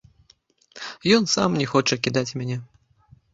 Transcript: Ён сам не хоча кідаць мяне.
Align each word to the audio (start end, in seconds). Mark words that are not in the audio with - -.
Ён 1.17 1.27
сам 1.35 1.59
не 1.63 1.67
хоча 1.75 1.95
кідаць 2.09 2.35
мяне. 2.43 2.57